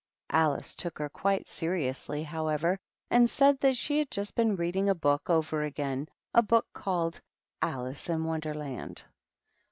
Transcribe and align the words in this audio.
Alice 0.31 0.75
took 0.75 0.97
her 0.97 1.09
quite 1.09 1.45
seriously, 1.45 2.23
however, 2.23 2.79
and 3.11 3.29
said 3.29 3.59
that 3.59 3.77
she 3.77 3.99
had 3.99 4.09
just 4.09 4.33
been 4.33 4.55
reading 4.55 4.89
over 5.29 5.63
again 5.63 6.07
a 6.33 6.41
book 6.41 6.65
called 6.73 7.21
Alice 7.61 8.09
in 8.09 8.23
Wonderland. 8.23 9.05